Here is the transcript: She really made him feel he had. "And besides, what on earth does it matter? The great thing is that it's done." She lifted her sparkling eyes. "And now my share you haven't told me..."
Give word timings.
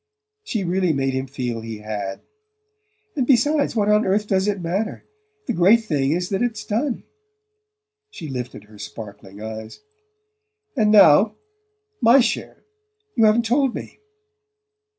She 0.43 0.63
really 0.63 0.93
made 0.93 1.13
him 1.13 1.27
feel 1.27 1.61
he 1.61 1.77
had. 1.77 2.21
"And 3.15 3.27
besides, 3.27 3.75
what 3.75 3.87
on 3.87 4.03
earth 4.03 4.25
does 4.25 4.47
it 4.47 4.59
matter? 4.59 5.05
The 5.45 5.53
great 5.53 5.83
thing 5.83 6.11
is 6.11 6.29
that 6.29 6.41
it's 6.41 6.65
done." 6.65 7.03
She 8.09 8.27
lifted 8.27 8.63
her 8.63 8.79
sparkling 8.79 9.43
eyes. 9.43 9.79
"And 10.75 10.89
now 10.91 11.35
my 12.01 12.19
share 12.19 12.63
you 13.15 13.25
haven't 13.25 13.45
told 13.45 13.75
me..." 13.75 13.99